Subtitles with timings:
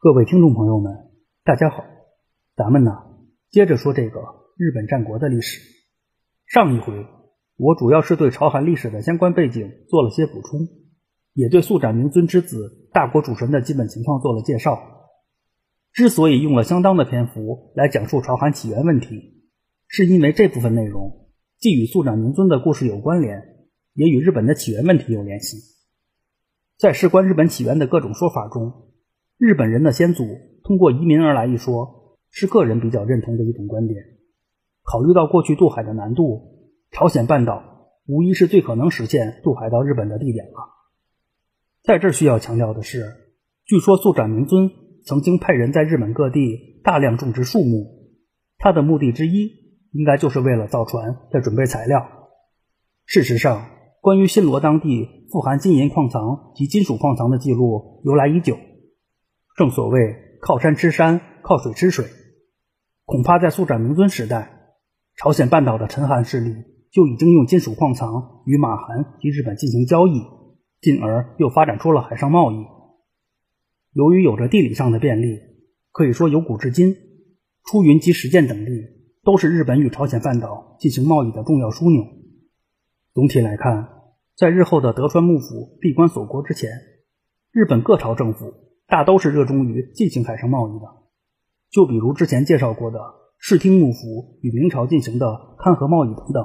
[0.00, 1.10] 各位听众朋友们，
[1.42, 1.82] 大家好，
[2.54, 2.92] 咱们呢
[3.50, 4.20] 接着说这个
[4.56, 5.60] 日本战国的历史。
[6.46, 7.04] 上一回
[7.56, 10.68] 我主要是对朝韩历史的相关背景做了些补充，
[11.32, 14.78] 也对速斩明尊之子大国主神的基本情况做了介绍。
[15.92, 19.42] 之所以用了相当的篇幅来讲述朝韩起源问题，
[19.88, 21.26] 是因为这部分内容
[21.58, 23.42] 既与速斩明尊的故事有关联，
[23.94, 25.56] 也与日本的起源问题有联系。
[26.78, 28.87] 在事关日本起源的各种说法中，
[29.38, 30.24] 日本人的先祖
[30.64, 34.02] 通过移民而来一说，是个人比较认同的一种观点。
[34.82, 40.74] 考虑到过去渡海的难度，朝鲜半岛无疑是最可能实现渡海到日本的地点了。
[41.84, 43.04] 在这需要强调的是，
[43.64, 44.72] 据说速斩明尊
[45.04, 48.10] 曾经派人在日本各地大量种植树木，
[48.58, 49.52] 他的目的之一
[49.92, 52.08] 应该就是为了造船在准备材料。
[53.06, 53.68] 事实上，
[54.00, 58.58] 关于新罗当地富含金银矿藏及金属矿藏的记录由来已久。
[59.58, 62.06] 正所谓靠山吃山，靠水吃水。
[63.04, 64.76] 恐怕在速斩明尊时代，
[65.16, 66.54] 朝鲜半岛的陈韩势力
[66.92, 70.22] 就已经用金属矿藏与马韩及日本进行交易，
[70.80, 72.66] 进而又发展出了海上贸易。
[73.94, 75.40] 由于有着地理上的便利，
[75.90, 76.94] 可以说由古至今，
[77.64, 78.70] 出云及石见等地
[79.24, 82.06] 都是日本与朝鲜半岛进行贸易的重要枢纽。
[83.12, 83.88] 总体来看，
[84.36, 86.70] 在日后的德川幕府闭关锁国之前，
[87.50, 88.67] 日本各朝政府。
[88.88, 90.86] 大都是热衷于进行海上贸易的，
[91.70, 92.98] 就比如之前介绍过的
[93.36, 95.26] 室町幕府与明朝进行的
[95.58, 96.42] 勘合贸易等等。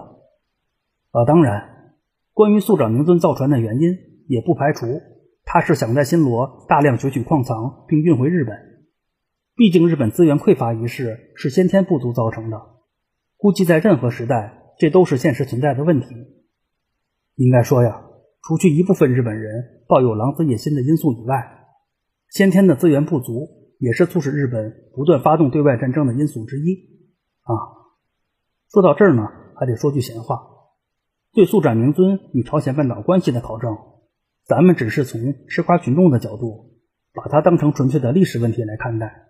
[1.11, 1.95] 啊，当然，
[2.33, 3.95] 关于速长明尊造船的原因，
[4.27, 5.01] 也不排除
[5.45, 8.57] 他是想在新罗大量攫取矿藏并运回日本。
[9.55, 12.59] 毕竟日本资源匮乏一事是先天不足造成的，
[13.37, 16.07] 估计在任何时代这都是现实存在的问题。
[17.35, 18.01] 应该说呀，
[18.41, 21.62] 除去一部分日本人抱有狼子野心的因素以外，
[22.33, 26.73] 先天的资源不足，也是促使日本不断发动对外战争的因素之一。
[27.43, 27.53] 啊，
[28.71, 30.41] 说到这儿呢，还得说句闲话。
[31.31, 33.77] 对速展明尊与朝鲜半岛关系的考证，
[34.47, 36.71] 咱们只是从吃瓜群众的角度，
[37.13, 39.27] 把它当成纯粹的历史问题来看待。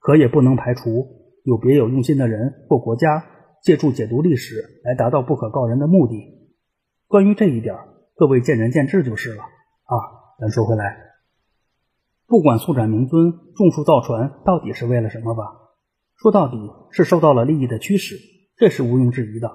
[0.00, 1.06] 可也不能排除
[1.44, 3.24] 有别有用心的人或国家
[3.62, 6.50] 借助解读历史来达到不可告人的目的。
[7.06, 7.76] 关于这一点，
[8.16, 9.44] 各位见仁见智就是了。
[9.44, 9.94] 啊，
[10.40, 11.11] 咱说回来。
[12.26, 15.42] 不管速展明尊种树造船到底是为了什么吧，
[16.16, 16.56] 说到底
[16.90, 18.16] 是受到了利益的驱使，
[18.56, 19.50] 这是毋庸置疑的。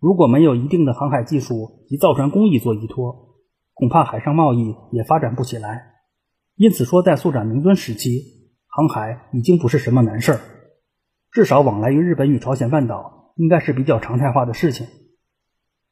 [0.00, 3.36] 如果没有一定的航海技术及造船工艺做依托，
[3.74, 5.94] 恐怕海上贸易也发展不起来。
[6.54, 8.22] 因此说，在速展明尊时期，
[8.66, 10.40] 航海已经不是什么难事儿，
[11.32, 14.86] 至少往来于日本与朝鲜半岛应该是比较常态化的事情。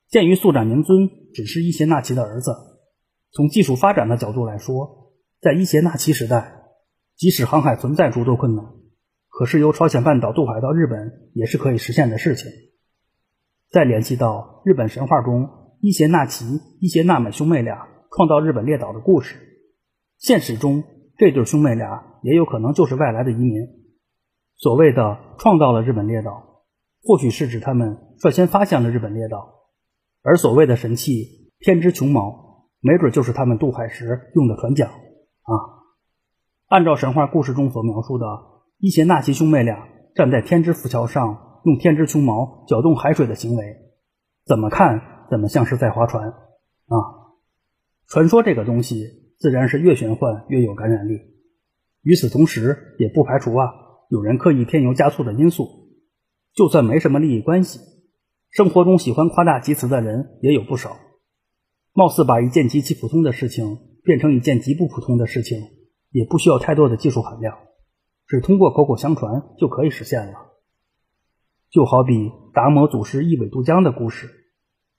[0.08, 2.52] 鉴于速展明尊只是伊邪那岐的儿子，
[3.32, 5.05] 从技术发展的角度来说，
[5.40, 6.62] 在伊邪那岐时代，
[7.16, 8.64] 即使航海存在诸多困难，
[9.28, 12.50] 可是由朝鲜半岛渡海到日本也是可以实现的事情。
[13.70, 15.48] 再联系到日本神话中
[15.80, 16.46] 伊邪那岐、
[16.80, 19.36] 伊邪那美兄妹俩创造日本列岛的故事，
[20.18, 20.84] 现实中
[21.18, 23.60] 这对兄妹俩也有可能就是外来的移民。
[24.56, 26.62] 所谓的创造了日本列岛，
[27.02, 29.68] 或许是指他们率先发现了日本列岛，
[30.22, 34.90] 而所谓的神器天之穹毛，没准就是他们渡海时用的船桨。
[35.46, 35.54] 啊，
[36.66, 38.26] 按照神话故事中所描述的，
[38.78, 43.64] 伊邪那岐兄妹俩站在天之浮桥上，用天之琼毛搅动海水的行为，
[44.44, 46.96] 怎么看怎么像是在划船啊！
[48.08, 51.20] 传说这个东西自然是越玄幻越有感染力。
[52.02, 53.72] 与此同时，也不排除啊
[54.10, 55.68] 有人刻意添油加醋的因素。
[56.54, 57.78] 就算没什么利益关系，
[58.50, 60.96] 生活中喜欢夸大其词的人也有不少，
[61.92, 63.78] 貌似把一件极其普通的事情。
[64.06, 65.58] 变成一件极不普通的事情，
[66.12, 67.58] 也不需要太多的技术含量，
[68.28, 70.32] 只通过口口相传就可以实现了。
[71.70, 74.28] 就好比达摩祖师一苇渡江的故事，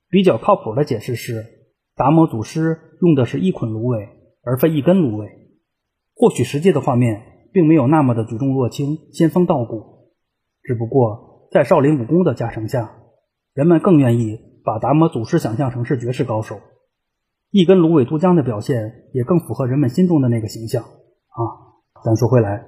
[0.10, 1.46] 比较靠谱的解释是，
[1.96, 4.10] 达摩祖师用的是一捆芦苇，
[4.44, 5.30] 而非一根芦苇。
[6.14, 10.12] 或许实际的画面并没有那么的举重若轻、仙风道骨，
[10.64, 12.98] 只不过在少林武功的加成下，
[13.54, 16.60] 人们更愿意把达摩祖师想象成是绝世高手。
[17.50, 21.40] 一根芦苇渡江的表现也更符合人们心中的那个形象啊！
[22.04, 22.66] 咱说回来，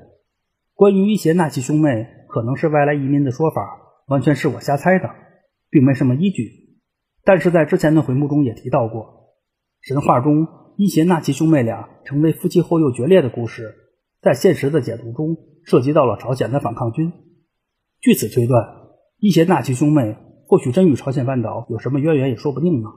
[0.73, 3.61] 关于伊邪那岐兄妹可能是外来移民的说法，
[4.07, 5.09] 完全是我瞎猜的，
[5.69, 6.79] 并没什么依据。
[7.25, 9.35] 但是在之前的回目中也提到过，
[9.81, 10.47] 神话中
[10.77, 13.75] 伊邪那岐兄妹俩成为夫妻后又决裂的故事，
[14.21, 17.11] 在现实的解读中涉及到了朝鲜的反抗军。
[17.99, 18.65] 据此推断，
[19.17, 20.15] 伊邪那岐兄妹
[20.47, 22.89] 或许真与朝鲜半岛有什么渊源也说不定呢。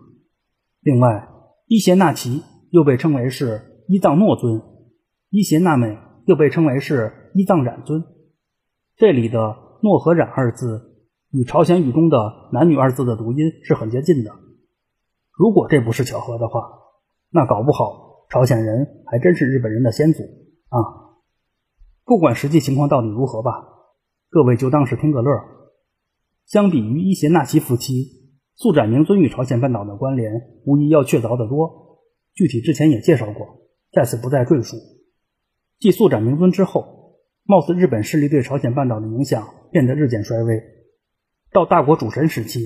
[0.80, 1.28] 另外，
[1.72, 4.60] 伊邪那岐又被称为是伊藏诺尊，
[5.30, 5.96] 伊邪那美
[6.26, 8.04] 又被称为是伊藏染尊。
[8.94, 14.32] 这里的“诺”和“染”二字与朝鲜语中的“男女”二字的读音是很接近的。
[15.32, 16.60] 如果这不是巧合的话，
[17.30, 20.24] 那搞不好朝鲜人还真是日本人的先祖
[20.68, 20.76] 啊！
[22.04, 23.50] 不管实际情况到底如何吧，
[24.28, 25.30] 各位就当是听个乐。
[26.44, 28.21] 相比于伊邪那岐夫妻，
[28.62, 31.98] 素斩明尊与朝鲜半岛的关联无疑要确凿得多。
[32.32, 33.58] 具体之前也介绍过。
[33.92, 34.76] 在此不再赘述。
[35.80, 40.62] 继速斩明尊之后，貌似日本势力对朝鲜半岛的影响变得日渐衰微。
[41.52, 42.60] 到大国主神时期，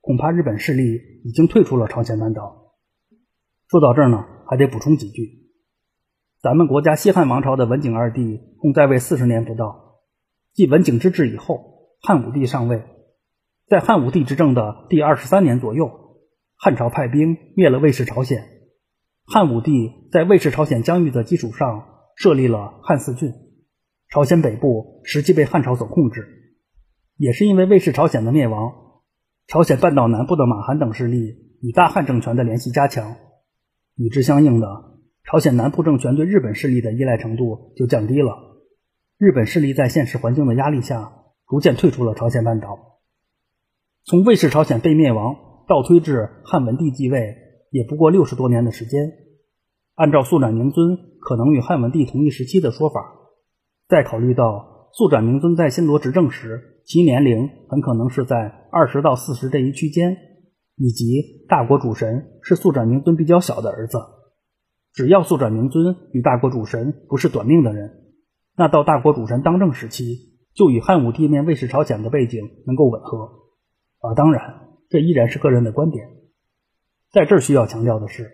[0.00, 2.72] 恐怕日本势力已经退出了朝鲜半岛。
[3.68, 5.50] 说到这儿呢，还得补充几句：
[6.40, 10.00] 咱们国家西汉王朝的文景二帝共在位四十年不到，
[10.54, 12.82] 继文景之治以后，汉武帝上位。
[13.66, 15.90] 在汉武帝执政的第二十三年左右，
[16.56, 18.44] 汉朝派兵灭了魏氏朝鲜。
[19.24, 23.32] 汉武帝在魏氏朝鲜疆域的基础上设立了汉四郡，
[24.10, 26.28] 朝鲜北部实际被汉朝所控制。
[27.16, 28.70] 也是因为魏氏朝鲜的灭亡，
[29.46, 33.16] 朝鲜半岛南部的马韩等势力与大汉政权的联系加强，
[33.96, 34.66] 与之相应的，
[35.24, 38.36] 朝鲜南部政权对日本势力的依赖程度就降低了。
[39.16, 41.12] 日本势力在现实环境的压力下，
[41.48, 42.93] 逐渐退出了朝鲜半岛。
[44.06, 45.34] 从魏氏朝鲜被灭亡
[45.66, 47.36] 倒推至汉文帝继位。
[47.70, 49.10] 也不过六十多年的时间，
[49.96, 53.00] 按照速斩明尊可能与汉文帝同一时期的说法，
[53.88, 60.16] 再考虑到速斩明尊在新罗执政时其年龄很可能是在二十到四十这一区间，
[60.76, 63.98] 以及大国主神是速斩明尊比较小的儿子，
[64.92, 67.90] 只要速斩明尊与大国主神不是短命的人，
[68.56, 73.43] 那到大国主神当政时期就与汉武帝面魏氏朝鲜的背景能够吻合。
[74.04, 76.06] 啊，当然，这依然是个人的观点。
[77.10, 78.30] 在这需要强调的是，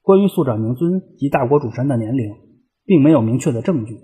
[0.00, 2.34] 关于速斩明尊及大国主神的年龄，
[2.84, 4.00] 并没有明确的证据。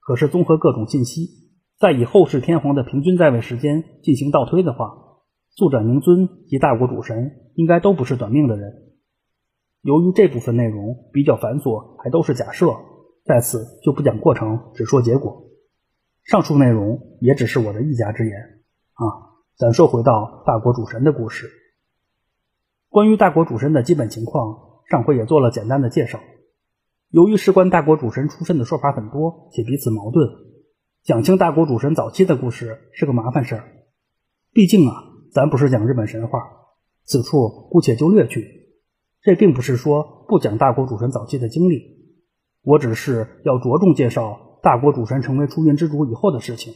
[0.00, 1.28] 可是综合各种信息，
[1.78, 4.88] 再以后世天皇的平均在位时间进行倒推的话，
[5.50, 8.72] 速斩明尊及大国主神应该都不是短命的人。
[9.82, 12.68] 由于这部分内容比较繁琐，还都是假设，
[13.26, 15.44] 在此就不讲过程，只说结果。
[16.22, 18.34] 上述内容也只是我的一家之言
[18.94, 19.33] 啊。
[19.56, 21.48] 咱说回到大国主神的故事。
[22.88, 26.18] 关于大国主神的基本情况，上回也做了简单的介绍。
[27.08, 30.28] 由于事关大国主神出身的说法很多，且彼此矛盾，
[31.04, 33.64] 讲清大国主神早期的故事是个麻烦事儿。
[34.52, 36.40] 毕竟啊，咱不是讲日本神话，
[37.04, 38.72] 此处姑且就略去。
[39.22, 42.18] 这并不是说不讲大国主神早期的经历，
[42.64, 46.74] 我只是要着重介绍大国主神成为出云之主以后的事情。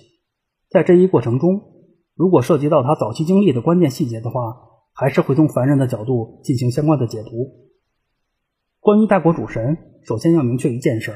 [0.70, 1.74] 在这一过程中，
[2.18, 4.56] 如果涉及到他早期经历的关键细节的话，
[4.92, 7.30] 还是会从凡人的角度进行相关的解读。
[8.80, 11.14] 关于大国主神，首先要明确一件事，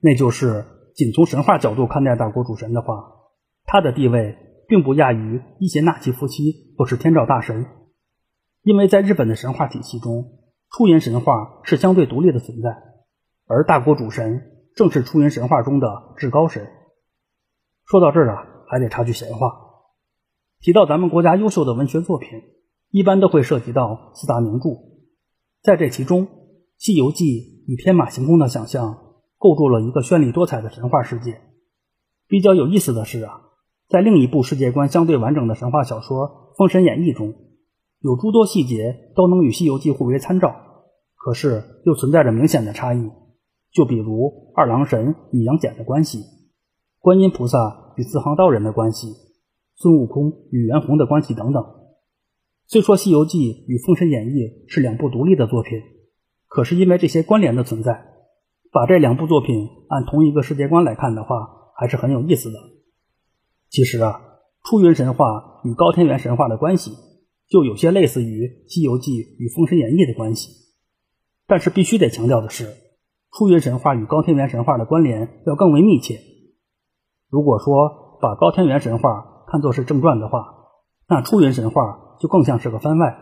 [0.00, 0.64] 那就是
[0.96, 3.12] 仅从神话角度看待大国主神的话，
[3.64, 4.36] 他的地位
[4.66, 7.66] 并不亚于伊邪那岐夫妻或是天照大神，
[8.64, 10.40] 因为在日本的神话体系中，
[10.72, 12.70] 出云神话是相对独立的存在，
[13.46, 16.66] 而大国主神正是出云神话中的至高神。
[17.84, 19.63] 说到这儿啊，还得插句闲话，
[20.64, 22.30] 提到咱们国家优秀的文学作品。
[22.90, 24.68] 一般都会涉及到四大名著，
[25.62, 26.26] 在这其中，
[26.78, 27.24] 《西游记》
[27.66, 28.96] 与天马行空的想象
[29.36, 31.40] 构筑了一个绚丽多彩的神话世界。
[32.28, 33.40] 比较有意思的是啊，
[33.88, 37.34] 在另一部世界观相对完整的神话小说《封神演义》中，
[37.98, 40.54] 有诸多细节都能与《西游记》互为参照，
[41.16, 43.10] 可是又存在着明显的差异。
[43.72, 46.22] 就比如二郎神与杨戬的关系，
[47.00, 49.08] 观音菩萨与四行道人的关系，
[49.76, 51.64] 孙悟空与袁弘的关系等等。
[52.66, 54.38] 虽说《西游记》与《封神演义》
[54.72, 55.80] 是两部独立的作品，
[56.48, 58.06] 可是因为这些关联的存在，
[58.72, 61.36] 把这两部作品按同一个世界观来看的话，
[61.76, 62.58] 还是很有意思的。
[63.68, 64.20] 其实啊，
[64.64, 66.92] 出云神话与高天原神话的关系，
[67.48, 70.50] 就有些类似于《西游记》与《封神演义》的关系。
[71.46, 72.72] 但是必须得强调的是，
[73.36, 76.20] 出云神话与高天原神话的关联要更为密切。
[77.28, 80.44] 如果说把高天原神话看作是正传的话，
[81.08, 82.02] 那出云神话。
[82.20, 83.18] 就更像是个番外。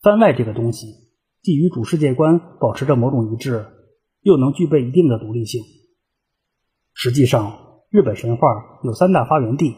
[0.00, 0.86] 番外这个东西，
[1.42, 3.66] 既与主世界观保持着某种一致，
[4.22, 5.60] 又能具备一定的独立性。
[6.94, 9.74] 实际上，日本神话有三大发源地，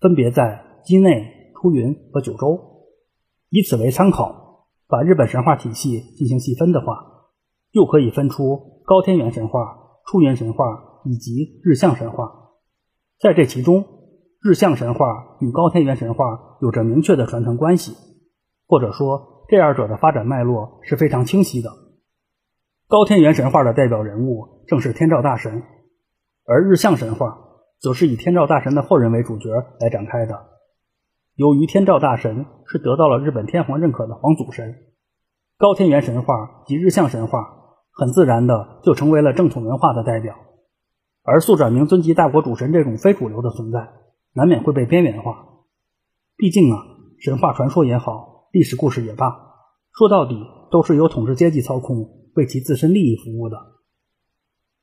[0.00, 2.60] 分别在畿内、出云和九州。
[3.48, 7.24] 以此为参考，把日本神话体系进行细分的话，
[7.72, 9.60] 又可以分出高天原神话、
[10.06, 12.50] 出云神话以及日向神话。
[13.18, 13.99] 在这其中，
[14.42, 17.94] 日向神话与高天原神话有着明确的传承关系，
[18.66, 21.68] 或者说这二者的发展脉络是非常清晰的。
[22.88, 25.62] 高天原神话的代表人物正是天照大神，
[26.46, 27.38] 而日向神话
[27.82, 30.46] 则是以天照大神的后人为主角来展开的。
[31.34, 34.74] 由于天照大神是得到了日本天皇认可的皇祖神，
[35.58, 37.46] 高天原神话及日向神话
[37.92, 40.34] 很自然的就成为了正统文化的代表。
[41.24, 43.92] 而速转明尊及大国主神这种非主流的存在，
[44.32, 45.46] 难免会被边缘化。
[46.36, 46.78] 毕竟啊，
[47.18, 49.36] 神话传说也好，历史故事也罢，
[49.92, 50.36] 说到底
[50.70, 53.56] 都是由统治阶级操控，为其自身利益服务的。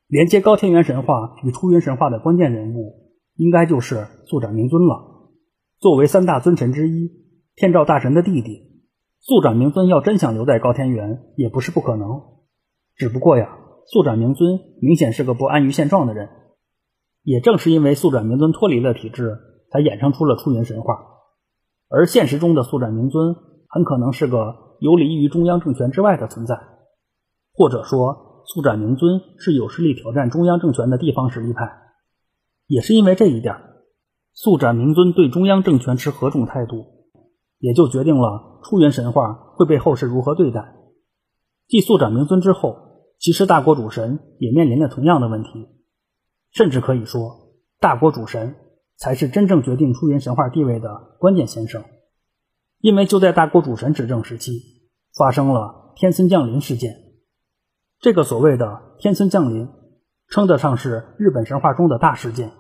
[0.08, 5.32] 连接高天原神话与出云神话的关键人物，应该就是速转明尊了。
[5.80, 7.12] 作为三大尊神之一，
[7.56, 8.84] 天照大神的弟弟，
[9.20, 12.22] 速转明尊要真想留在高天原，也不是不可能。
[12.96, 13.60] 只不过呀。
[13.90, 16.28] 速转明尊明显是个不安于现状的人，
[17.28, 19.38] 也正是因为速转明尊脱离了体制，
[19.70, 20.98] 才衍生出了出云神话。
[21.90, 23.36] 而现实中的速转明尊
[23.68, 26.58] 很可能是个游离于中央政权之外的存在，
[27.54, 31.70] 或者说速转明尊是有实力挑战中央政权的地方实力派。
[32.66, 33.58] 也是因为这一点，
[34.34, 36.86] 速转明尊对中央政权持何种态度，
[37.60, 40.76] 也就决定了出云神话会被后世如何对待。
[41.68, 42.88] 继速转明尊之后。
[43.20, 45.50] 其实，大国主神也面临着同样的问题，
[46.58, 48.56] 甚至可以说，大国主神
[48.98, 51.84] 才是真正决定出云神话地位的关键先生。
[52.80, 54.54] 因为就在大国主神执政时期，
[55.16, 56.96] 发生了天孙降临事件。
[58.00, 59.68] 这个所谓的天孙降临，
[60.30, 62.54] 称得上是日本神话中的大事件。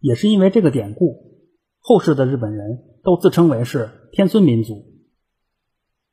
[0.00, 1.46] 也是因为这个典故，
[1.78, 4.74] 后世的日本人都自称为是天孙民族。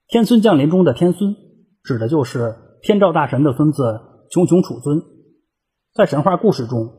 [0.08, 1.36] 天孙降临中的天孙，
[1.84, 2.56] 指的就是。
[2.84, 5.04] 天照大神的孙子穷穷楚尊，
[5.94, 6.90] 在神话故事中，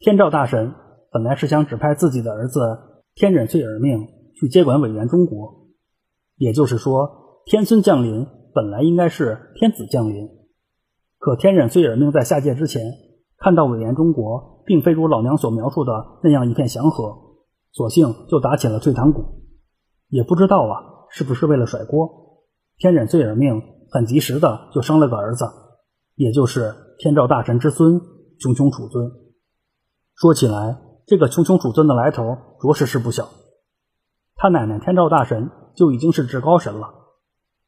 [0.00, 0.74] 天照大神
[1.12, 2.60] 本来是想指派自己的儿子
[3.14, 5.68] 天忍岁耳命去接管委员中国，
[6.36, 10.28] 也就是说，天孙降临本来应该是天子降临。
[11.18, 12.82] 可天忍岁耳命在下界之前，
[13.38, 15.92] 看到委员中国并非如老娘所描述的
[16.24, 17.16] 那样一片祥和，
[17.70, 19.44] 索性就打起了退堂鼓。
[20.08, 22.42] 也不知道啊，是不是为了甩锅？
[22.78, 23.62] 天忍岁耳命。
[23.90, 25.44] 很及时的就生了个儿子，
[26.16, 28.00] 也就是天照大神之孙
[28.40, 29.10] 穷穷楚尊。
[30.14, 32.22] 说起来，这个穷穷楚尊的来头
[32.60, 33.28] 着实是不小。
[34.36, 36.88] 他奶奶天照大神就已经是至高神了，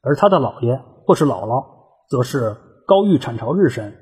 [0.01, 1.63] 而他的姥爷或是姥姥
[2.09, 2.55] 则是
[2.85, 3.95] 高玉产朝日神。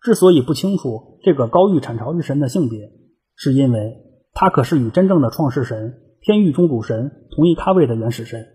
[0.00, 2.90] 之所以不清楚这个高玉产朝日神的性别，
[3.34, 3.96] 是因为
[4.32, 8.46] 他可是与真正的创世神天域中主神同一咖位的原始神。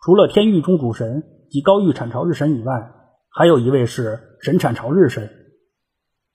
[0.00, 1.22] 除了天域中主神。
[1.52, 2.94] 及高玉产朝日神以外，
[3.28, 5.28] 还有一位是神产朝日神。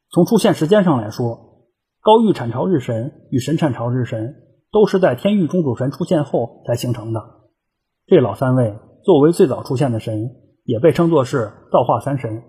[0.10, 1.68] 从出现时间上来说，
[2.02, 4.36] 高玉产朝日神与神产朝日神
[4.72, 7.22] 都是在天域中主神出现后才形成的。
[8.06, 12.44] 这老三位作为最早出现的神，也被称作是造化三神。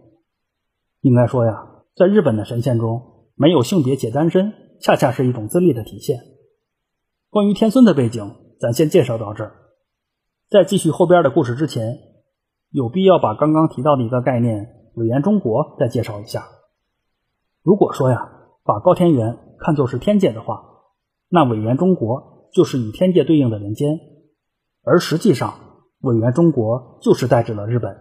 [1.00, 6.18] 应该说呀，在日本的神仙中，没有性别且单身，恰恰是一种资历的体现。
[7.30, 9.52] 关于天孙的背景，咱先介绍到这儿。
[10.48, 11.98] 在继续后边的故事之前。
[12.70, 16.44] 有必要把刚刚提到的一个概念“委员中国”再介绍一下。
[17.68, 18.32] 如果说呀，
[18.64, 20.64] 把高天原看作是天界的话，
[21.28, 24.00] 那委员中国就是与天界对应的人间，
[24.82, 25.52] 而实际上，
[26.00, 27.94] 委员中国就是代指了日本。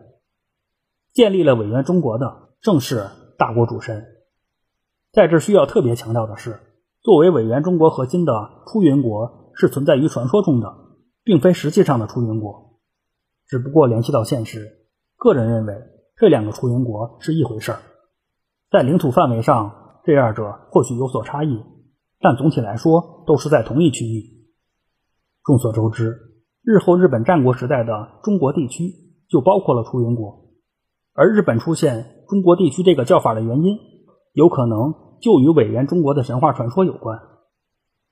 [1.11, 3.07] 建立了委员中国的正是
[3.37, 4.05] 大国主神。
[5.11, 6.61] 在这需要特别强调的是，
[7.01, 8.31] 作为委员中国核心的
[8.67, 10.73] 出云国是存在于传说中的，
[11.25, 12.79] 并非实际上的出云国。
[13.47, 15.75] 只不过联系到现实，个人认为
[16.15, 17.79] 这两个出云国是一回事儿。
[18.69, 21.63] 在领土范围上，这二者或许有所差异，
[22.19, 24.23] 但总体来说都是在同一区域。
[25.43, 26.17] 众所周知，
[26.63, 28.91] 日后日本战国时代的中国地区
[29.29, 30.49] 就包括了出云国，
[31.13, 33.77] 而日本出现中国地区这个叫法的原因，
[34.33, 37.17] 有可能就与委员中国的神话传说有关。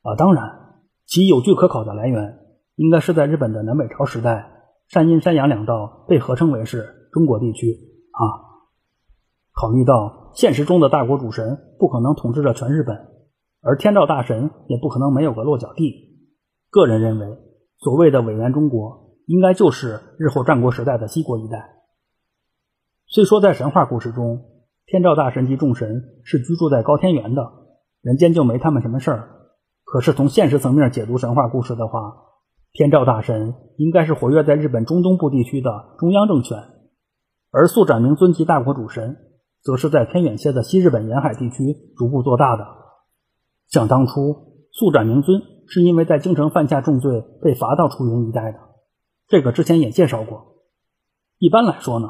[0.03, 2.39] 啊，当然，其有据可考的来源，
[2.75, 4.51] 应该是在日本的南北朝时代。
[4.87, 7.75] 山阴、山阳两道被合称为是中国地区
[8.11, 8.44] 啊。
[9.55, 13.07] 考虑到现实中的大国主神不可能统治着全日本，
[13.61, 16.19] 而天照大神也不可能没有个落脚地，
[16.69, 17.37] 个人认为，
[17.77, 21.73] 所谓的委员中国应该就是日后战国时代的西国一带。
[23.07, 24.41] 虽说在神话故事中，
[24.85, 27.41] 天照大神及众神是居住在高天原的，
[28.01, 29.29] 人间就没他们什么事儿。
[29.85, 32.13] 可是从现实层面解读神话故事的话，
[32.73, 36.57] 天照大神应该是活跃在日本中东部地区的中央政权，
[37.51, 39.15] 而速斩明尊及大国主神，
[39.65, 42.67] 则是在偏远些的西日本沿海地区逐步做大的。
[43.67, 48.59] 想当初，速斩明尊是因为在京城犯下重罪被罚到出云一带的，
[49.27, 50.57] 这个之前也介绍过。
[51.39, 52.07] 一般来说呢，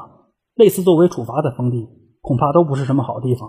[0.54, 1.88] 类似作为处罚的封地，
[2.20, 3.48] 恐怕都不是什么好地方。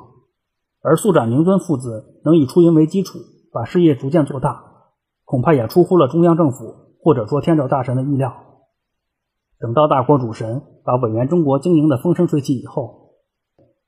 [0.82, 3.20] 而宿长明尊父子能以出营为基础，
[3.52, 4.64] 把事业逐渐做大，
[5.26, 8.34] 恐怕也出乎了中央政府或者说天照大神的意料。
[9.60, 13.07] 等到大国主神把委员中国经营的风生水起以后，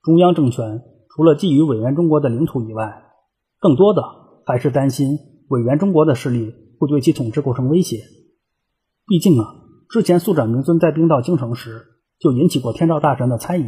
[0.02, 3.04] 中央政权除了觊觎委员中国的领土以外，
[3.58, 4.02] 更多的
[4.46, 7.98] 还是担心委员中国的势力会对其统治构成威胁。
[9.06, 9.44] 毕竟啊，
[9.88, 11.82] 之前宿长明尊带兵到京城时，
[12.18, 13.64] 就引起过天照大神的猜疑。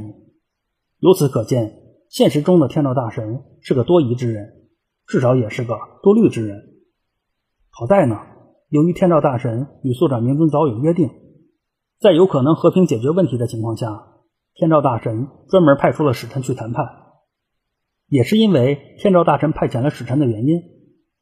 [0.98, 1.78] 由此可见。
[2.08, 4.68] 现实中的天照大神是个多疑之人，
[5.06, 6.62] 至少也是个多虑之人。
[7.70, 8.16] 好在呢，
[8.68, 11.08] 由于天照大神与宿长明尊早有约定，
[11.98, 13.88] 在有可能和平解决问题的情况下，
[14.54, 16.86] 天照大神专门派出了使臣去谈判。
[18.08, 20.60] 也是因为天照大神派遣了使臣的原因，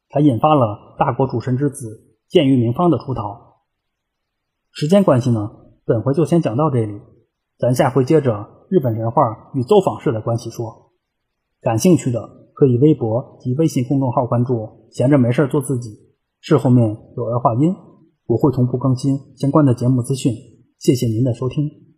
[0.09, 3.63] 才引发了大国主神之子剑于明方的出逃。
[4.71, 5.51] 时间关系呢，
[5.85, 6.99] 本回就先讲到这里，
[7.57, 8.61] 咱下回接着。
[8.69, 10.93] 日本神话与走访式的关系说，
[11.59, 12.21] 感兴趣的
[12.53, 14.87] 可以微博及微信公众号关注。
[14.91, 15.89] 闲着没事做自己，
[16.39, 17.75] 事后面有儿化音，
[18.27, 20.33] 我会同步更新相关的节目资讯。
[20.79, 21.90] 谢谢您的收听。